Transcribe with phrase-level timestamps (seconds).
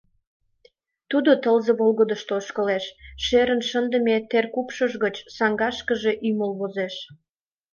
[1.09, 2.85] Тудо тылзе волгыдышто ошкылеш,
[3.25, 6.95] шӧрын шындыме теркупшыж гыч саҥгашкыже ӱмыл возеш.